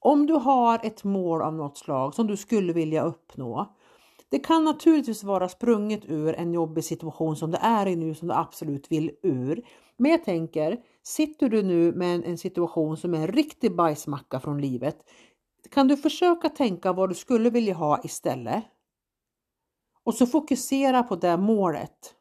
Om 0.00 0.26
du 0.26 0.34
har 0.34 0.80
ett 0.86 1.04
mål 1.04 1.42
av 1.42 1.54
något 1.54 1.78
slag 1.78 2.14
som 2.14 2.26
du 2.26 2.36
skulle 2.36 2.72
vilja 2.72 3.02
uppnå. 3.02 3.76
Det 4.28 4.38
kan 4.38 4.64
naturligtvis 4.64 5.24
vara 5.24 5.48
sprunget 5.48 6.00
ur 6.04 6.34
en 6.34 6.52
jobbig 6.52 6.84
situation 6.84 7.36
som 7.36 7.50
det 7.50 7.58
är 7.62 7.86
i 7.86 7.96
nu 7.96 8.14
som 8.14 8.28
du 8.28 8.34
absolut 8.34 8.92
vill 8.92 9.10
ur. 9.22 9.66
Men 9.96 10.10
jag 10.10 10.24
tänker, 10.24 10.78
sitter 11.02 11.48
du 11.48 11.62
nu 11.62 11.92
med 11.92 12.24
en 12.24 12.38
situation 12.38 12.96
som 12.96 13.14
är 13.14 13.18
en 13.18 13.28
riktig 13.28 13.76
bajsmacka 13.76 14.40
från 14.40 14.60
livet 14.60 14.96
kan 15.70 15.88
du 15.88 15.96
försöka 15.96 16.48
tänka 16.48 16.92
vad 16.92 17.08
du 17.08 17.14
skulle 17.14 17.50
vilja 17.50 17.74
ha 17.74 18.00
istället. 18.04 18.64
Och 20.04 20.14
så 20.14 20.26
fokusera 20.26 21.02
på 21.02 21.16
det 21.16 21.36
målet. 21.36 22.15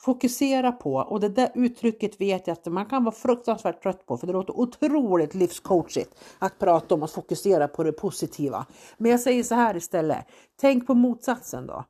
Fokusera 0.00 0.72
på, 0.72 0.94
och 0.94 1.20
det 1.20 1.28
där 1.28 1.52
uttrycket 1.54 2.20
vet 2.20 2.46
jag 2.46 2.52
att 2.52 2.66
man 2.66 2.86
kan 2.86 3.04
vara 3.04 3.14
fruktansvärt 3.14 3.82
trött 3.82 4.06
på 4.06 4.16
för 4.16 4.26
det 4.26 4.32
låter 4.32 4.60
otroligt 4.60 5.34
livscoachigt 5.34 6.14
att 6.38 6.58
prata 6.58 6.94
om 6.94 7.02
att 7.02 7.10
fokusera 7.10 7.68
på 7.68 7.82
det 7.82 7.92
positiva. 7.92 8.66
Men 8.98 9.10
jag 9.10 9.20
säger 9.20 9.42
så 9.42 9.54
här 9.54 9.76
istället, 9.76 10.26
tänk 10.60 10.86
på 10.86 10.94
motsatsen 10.94 11.66
då. 11.66 11.84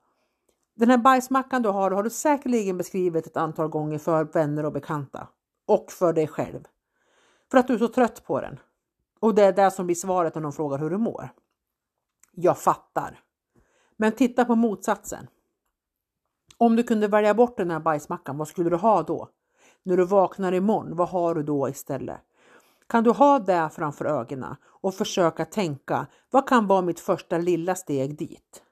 Den 0.77 0.91
här 0.91 0.99
bajsmackan 0.99 1.63
du 1.63 1.69
har, 1.69 1.91
har 1.91 2.03
du 2.03 2.11
säkerligen 2.11 2.79
beskrivit 2.79 3.27
ett 3.27 3.37
antal 3.37 3.69
gånger 3.69 3.99
för 3.99 4.25
vänner 4.25 4.65
och 4.65 4.73
bekanta 4.73 5.29
och 5.67 5.93
för 5.93 6.13
dig 6.13 6.29
själv. 6.29 6.65
För 7.51 7.59
att 7.59 7.67
du 7.67 7.75
är 7.75 7.79
så 7.79 7.89
trött 7.89 8.25
på 8.25 8.41
den. 8.41 8.59
Och 9.21 9.35
det 9.35 9.43
är 9.43 9.53
det 9.53 9.71
som 9.71 9.87
blir 9.87 9.97
svaret 9.97 10.35
när 10.35 10.43
de 10.43 10.53
frågar 10.53 10.79
hur 10.79 10.91
du 10.91 10.99
mår. 10.99 11.29
Jag 12.33 12.59
fattar. 12.59 13.21
Men 13.97 14.13
titta 14.13 14.45
på 14.45 14.55
motsatsen. 14.55 15.27
Om 16.61 16.77
du 16.77 16.83
kunde 16.83 17.09
välja 17.09 17.35
bort 17.35 17.57
den 17.57 17.71
här 17.71 17.81
bajsmackan, 17.81 18.39
vad 18.39 18.49
skulle 18.49 18.71
du 18.71 18.77
ha 18.77 19.03
då? 19.03 19.29
När 19.83 19.97
du 19.97 20.05
vaknar 20.05 20.53
imorgon, 20.53 20.97
vad 20.97 21.09
har 21.09 21.35
du 21.35 21.43
då 21.43 21.69
istället? 21.69 22.21
Kan 22.87 23.05
du 23.05 23.11
ha 23.11 23.39
det 23.39 23.71
framför 23.73 24.05
ögonen 24.05 24.57
och 24.65 24.95
försöka 24.95 25.45
tänka, 25.45 26.07
vad 26.31 26.49
kan 26.49 26.67
vara 26.67 26.83
mitt 26.83 27.01
första 27.01 27.39
lilla 27.39 27.75
steg 27.75 28.19
dit? 28.19 28.63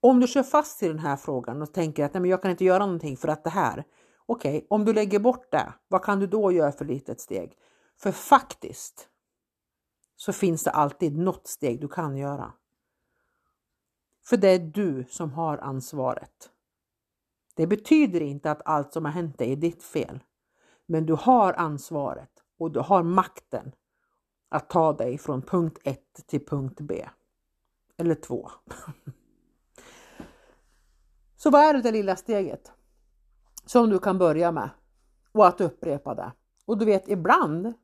Om 0.00 0.20
du 0.20 0.26
kör 0.26 0.42
fast 0.42 0.82
i 0.82 0.88
den 0.88 0.98
här 0.98 1.16
frågan 1.16 1.62
och 1.62 1.72
tänker 1.72 2.04
att 2.04 2.14
Nej, 2.14 2.20
men 2.20 2.30
jag 2.30 2.42
kan 2.42 2.50
inte 2.50 2.64
göra 2.64 2.86
någonting 2.86 3.16
för 3.16 3.28
att 3.28 3.44
det 3.44 3.50
här. 3.50 3.84
Okej, 4.26 4.56
okay, 4.56 4.66
om 4.70 4.84
du 4.84 4.92
lägger 4.92 5.18
bort 5.18 5.50
det, 5.50 5.72
vad 5.88 6.02
kan 6.02 6.20
du 6.20 6.26
då 6.26 6.52
göra 6.52 6.72
för 6.72 6.84
litet 6.84 7.20
steg? 7.20 7.52
För 8.00 8.12
faktiskt 8.12 9.08
så 10.16 10.32
finns 10.32 10.64
det 10.64 10.70
alltid 10.70 11.18
något 11.18 11.46
steg 11.46 11.80
du 11.80 11.88
kan 11.88 12.16
göra. 12.16 12.52
För 14.30 14.36
det 14.36 14.48
är 14.48 14.58
du 14.58 15.04
som 15.08 15.32
har 15.32 15.58
ansvaret. 15.58 16.50
Det 17.54 17.66
betyder 17.66 18.20
inte 18.20 18.50
att 18.50 18.62
allt 18.64 18.92
som 18.92 19.04
har 19.04 19.12
hänt 19.12 19.38
dig 19.38 19.52
är 19.52 19.56
ditt 19.56 19.82
fel. 19.82 20.20
Men 20.86 21.06
du 21.06 21.12
har 21.14 21.52
ansvaret 21.52 22.30
och 22.58 22.70
du 22.70 22.80
har 22.80 23.02
makten 23.02 23.72
att 24.48 24.70
ta 24.70 24.92
dig 24.92 25.18
från 25.18 25.42
punkt 25.42 25.78
1 25.84 26.00
till 26.26 26.46
punkt 26.46 26.80
B. 26.80 27.08
Eller 27.96 28.14
2. 28.14 28.50
Så 31.36 31.50
vad 31.50 31.62
är 31.62 31.74
det, 31.74 31.82
det 31.82 31.92
lilla 31.92 32.16
steget 32.16 32.72
som 33.66 33.90
du 33.90 33.98
kan 33.98 34.18
börja 34.18 34.52
med 34.52 34.70
och 35.32 35.46
att 35.46 35.60
upprepa 35.60 36.14
det? 36.14 36.32
Och 36.64 36.78
du 36.78 36.84
vet 36.84 37.08
ibland 37.08 37.74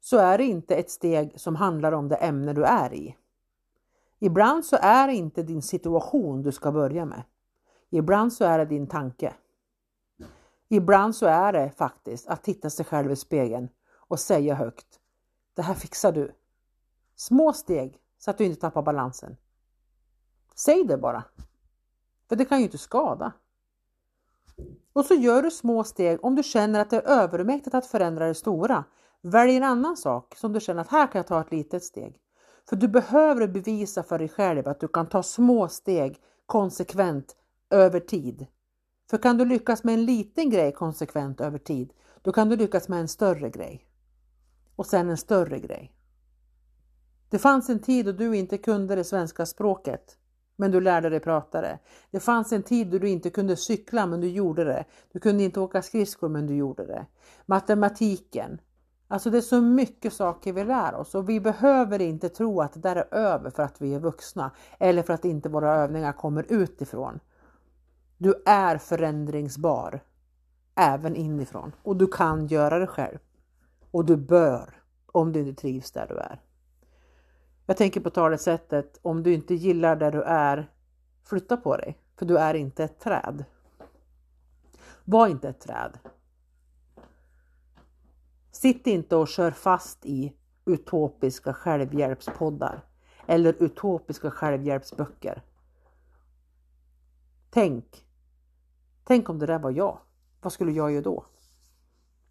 så 0.00 0.16
är 0.18 0.38
det 0.38 0.44
inte 0.44 0.74
ett 0.74 0.90
steg 0.90 1.40
som 1.40 1.56
handlar 1.56 1.92
om 1.92 2.08
det 2.08 2.16
ämne 2.16 2.52
du 2.52 2.64
är 2.64 2.94
i. 2.94 3.16
Ibland 4.22 4.64
så 4.64 4.76
är 4.80 5.06
det 5.06 5.14
inte 5.14 5.42
din 5.42 5.62
situation 5.62 6.42
du 6.42 6.52
ska 6.52 6.72
börja 6.72 7.04
med. 7.04 7.22
Ibland 7.90 8.32
så 8.32 8.44
är 8.44 8.58
det 8.58 8.64
din 8.64 8.86
tanke. 8.86 9.34
Ibland 10.68 11.16
så 11.16 11.26
är 11.26 11.52
det 11.52 11.70
faktiskt 11.70 12.28
att 12.28 12.42
titta 12.42 12.70
sig 12.70 12.84
själv 12.84 13.12
i 13.12 13.16
spegeln 13.16 13.68
och 13.94 14.20
säga 14.20 14.54
högt. 14.54 15.00
Det 15.54 15.62
här 15.62 15.74
fixar 15.74 16.12
du. 16.12 16.34
Små 17.16 17.52
steg 17.52 17.98
så 18.18 18.30
att 18.30 18.38
du 18.38 18.44
inte 18.44 18.60
tappar 18.60 18.82
balansen. 18.82 19.36
Säg 20.54 20.84
det 20.84 20.96
bara. 20.96 21.24
För 22.28 22.36
det 22.36 22.44
kan 22.44 22.58
ju 22.58 22.64
inte 22.64 22.78
skada. 22.78 23.32
Och 24.92 25.04
så 25.04 25.14
gör 25.14 25.42
du 25.42 25.50
små 25.50 25.84
steg 25.84 26.24
om 26.24 26.34
du 26.34 26.42
känner 26.42 26.80
att 26.80 26.90
det 26.90 26.96
är 26.96 27.02
övermäktigt 27.02 27.74
att 27.74 27.86
förändra 27.86 28.26
det 28.26 28.34
stora. 28.34 28.84
Välj 29.22 29.56
en 29.56 29.62
annan 29.62 29.96
sak 29.96 30.34
som 30.36 30.52
du 30.52 30.60
känner 30.60 30.80
att 30.80 30.88
här 30.88 31.06
kan 31.06 31.18
jag 31.18 31.26
ta 31.26 31.40
ett 31.40 31.50
litet 31.50 31.84
steg. 31.84 32.20
För 32.70 32.76
du 32.76 32.88
behöver 32.88 33.48
bevisa 33.48 34.02
för 34.02 34.18
dig 34.18 34.28
själv 34.28 34.68
att 34.68 34.80
du 34.80 34.88
kan 34.88 35.06
ta 35.06 35.22
små 35.22 35.68
steg 35.68 36.18
konsekvent 36.46 37.36
över 37.70 38.00
tid. 38.00 38.46
För 39.10 39.18
kan 39.18 39.38
du 39.38 39.44
lyckas 39.44 39.84
med 39.84 39.94
en 39.94 40.04
liten 40.04 40.50
grej 40.50 40.72
konsekvent 40.72 41.40
över 41.40 41.58
tid, 41.58 41.92
då 42.22 42.32
kan 42.32 42.48
du 42.48 42.56
lyckas 42.56 42.88
med 42.88 43.00
en 43.00 43.08
större 43.08 43.50
grej. 43.50 43.86
Och 44.76 44.86
sen 44.86 45.10
en 45.10 45.16
större 45.16 45.58
grej. 45.58 45.92
Det 47.28 47.38
fanns 47.38 47.70
en 47.70 47.78
tid 47.78 48.06
då 48.06 48.12
du 48.12 48.36
inte 48.36 48.58
kunde 48.58 48.94
det 48.94 49.04
svenska 49.04 49.46
språket, 49.46 50.18
men 50.56 50.70
du 50.70 50.80
lärde 50.80 51.08
dig 51.08 51.20
prata 51.20 51.60
det. 51.60 51.78
Det 52.10 52.20
fanns 52.20 52.52
en 52.52 52.62
tid 52.62 52.86
då 52.86 52.98
du 52.98 53.08
inte 53.08 53.30
kunde 53.30 53.56
cykla, 53.56 54.06
men 54.06 54.20
du 54.20 54.28
gjorde 54.28 54.64
det. 54.64 54.84
Du 55.12 55.20
kunde 55.20 55.44
inte 55.44 55.60
åka 55.60 55.82
skridskor, 55.82 56.28
men 56.28 56.46
du 56.46 56.54
gjorde 56.54 56.86
det. 56.86 57.06
Matematiken. 57.46 58.60
Alltså 59.12 59.30
det 59.30 59.38
är 59.38 59.42
så 59.42 59.60
mycket 59.60 60.12
saker 60.12 60.52
vi 60.52 60.64
lär 60.64 60.94
oss 60.94 61.14
och 61.14 61.28
vi 61.28 61.40
behöver 61.40 62.00
inte 62.00 62.28
tro 62.28 62.60
att 62.60 62.72
det 62.72 62.80
där 62.80 62.96
är 62.96 63.14
över 63.14 63.50
för 63.50 63.62
att 63.62 63.80
vi 63.80 63.94
är 63.94 64.00
vuxna 64.00 64.50
eller 64.78 65.02
för 65.02 65.12
att 65.12 65.24
inte 65.24 65.48
våra 65.48 65.74
övningar 65.74 66.12
kommer 66.12 66.46
utifrån. 66.48 67.20
Du 68.18 68.34
är 68.46 68.78
förändringsbar 68.78 70.00
även 70.74 71.16
inifrån 71.16 71.72
och 71.82 71.96
du 71.96 72.06
kan 72.06 72.46
göra 72.46 72.78
det 72.78 72.86
själv. 72.86 73.18
Och 73.90 74.04
du 74.04 74.16
bör 74.16 74.82
om 75.06 75.32
du 75.32 75.40
inte 75.40 75.60
trivs 75.60 75.92
där 75.92 76.06
du 76.08 76.16
är. 76.16 76.40
Jag 77.66 77.76
tänker 77.76 78.00
på 78.00 78.10
talesättet 78.10 78.98
om 79.02 79.22
du 79.22 79.34
inte 79.34 79.54
gillar 79.54 79.96
där 79.96 80.12
du 80.12 80.22
är, 80.22 80.70
flytta 81.24 81.56
på 81.56 81.76
dig, 81.76 81.98
för 82.16 82.26
du 82.26 82.38
är 82.38 82.54
inte 82.54 82.84
ett 82.84 83.00
träd. 83.00 83.44
Var 85.04 85.28
inte 85.28 85.48
ett 85.48 85.60
träd. 85.60 85.98
Sitt 88.60 88.86
inte 88.86 89.16
och 89.16 89.28
kör 89.28 89.50
fast 89.50 90.06
i 90.06 90.32
utopiska 90.64 91.54
självhjälpspoddar 91.54 92.84
eller 93.26 93.62
utopiska 93.62 94.30
självhjälpsböcker. 94.30 95.42
Tänk, 97.50 98.06
tänk 99.04 99.28
om 99.28 99.38
det 99.38 99.46
där 99.46 99.58
var 99.58 99.70
jag. 99.70 99.98
Vad 100.40 100.52
skulle 100.52 100.72
jag 100.72 100.92
göra 100.92 101.02
då? 101.02 101.24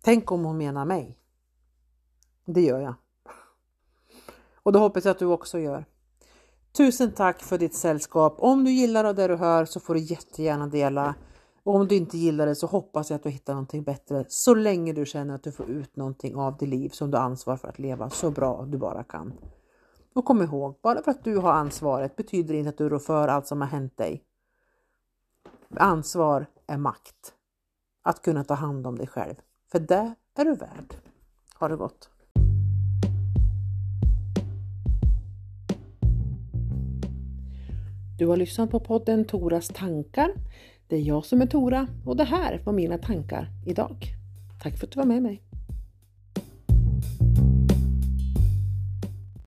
Tänk 0.01 0.31
om 0.31 0.45
hon 0.45 0.57
menar 0.57 0.85
mig. 0.85 1.17
Det 2.45 2.61
gör 2.61 2.79
jag. 2.79 2.93
Och 4.55 4.71
det 4.71 4.79
hoppas 4.79 5.05
jag 5.05 5.11
att 5.11 5.19
du 5.19 5.25
också 5.25 5.59
gör. 5.59 5.85
Tusen 6.71 7.11
tack 7.11 7.41
för 7.41 7.57
ditt 7.57 7.75
sällskap. 7.75 8.35
Om 8.37 8.63
du 8.63 8.71
gillar 8.71 9.13
det 9.13 9.27
du 9.27 9.35
hör 9.35 9.65
så 9.65 9.79
får 9.79 9.93
du 9.93 9.99
jättegärna 9.99 10.67
dela. 10.67 11.15
Och 11.63 11.75
om 11.75 11.87
du 11.87 11.95
inte 11.95 12.17
gillar 12.17 12.45
det 12.45 12.55
så 12.55 12.67
hoppas 12.67 13.09
jag 13.09 13.15
att 13.15 13.23
du 13.23 13.29
hittar 13.29 13.53
någonting 13.53 13.83
bättre 13.83 14.25
så 14.27 14.55
länge 14.55 14.93
du 14.93 15.05
känner 15.05 15.35
att 15.35 15.43
du 15.43 15.51
får 15.51 15.69
ut 15.69 15.95
någonting 15.95 16.35
av 16.35 16.57
ditt 16.57 16.69
liv 16.69 16.89
som 16.89 17.11
du 17.11 17.17
har 17.17 17.23
ansvar 17.23 17.57
för 17.57 17.67
att 17.67 17.79
leva 17.79 18.09
så 18.09 18.31
bra 18.31 18.65
du 18.65 18.77
bara 18.77 19.03
kan. 19.03 19.33
Och 20.13 20.25
kom 20.25 20.41
ihåg, 20.41 20.79
bara 20.83 21.03
för 21.03 21.11
att 21.11 21.23
du 21.23 21.37
har 21.37 21.53
ansvaret 21.53 22.15
betyder 22.15 22.53
inte 22.53 22.69
att 22.69 22.77
du 22.77 22.89
rår 22.89 22.99
för 22.99 23.27
allt 23.27 23.47
som 23.47 23.61
har 23.61 23.67
hänt 23.67 23.97
dig. 23.97 24.23
Ansvar 25.75 26.45
är 26.67 26.77
makt. 26.77 27.33
Att 28.03 28.21
kunna 28.21 28.43
ta 28.43 28.53
hand 28.53 28.87
om 28.87 28.97
dig 28.97 29.07
själv. 29.07 29.35
För 29.71 29.79
det 29.79 30.13
är 30.35 30.45
du 30.45 30.55
värd. 30.55 30.95
Ha 31.59 31.67
det 31.67 31.75
gott! 31.75 32.09
Du 38.19 38.27
har 38.27 38.37
lyssnat 38.37 38.71
på 38.71 38.79
podden 38.79 39.25
Toras 39.25 39.67
tankar. 39.67 40.33
Det 40.89 40.95
är 40.95 41.01
jag 41.01 41.25
som 41.25 41.41
är 41.41 41.45
Tora 41.45 41.87
och 42.05 42.17
det 42.17 42.23
här 42.23 42.61
var 42.65 42.73
mina 42.73 42.97
tankar 42.97 43.47
idag. 43.65 44.05
Tack 44.61 44.77
för 44.77 44.87
att 44.87 44.91
du 44.91 44.99
var 44.99 45.05
med 45.05 45.21
mig. 45.21 45.41